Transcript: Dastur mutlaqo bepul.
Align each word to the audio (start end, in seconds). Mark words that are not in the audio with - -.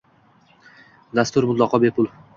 Dastur 1.19 1.47
mutlaqo 1.53 1.85
bepul. 1.85 2.15